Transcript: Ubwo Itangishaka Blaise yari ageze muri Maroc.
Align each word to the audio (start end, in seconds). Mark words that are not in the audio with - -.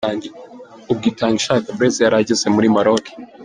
Ubwo 0.91 1.05
Itangishaka 1.11 1.67
Blaise 1.77 2.01
yari 2.03 2.15
ageze 2.21 2.45
muri 2.55 2.67
Maroc. 2.75 3.05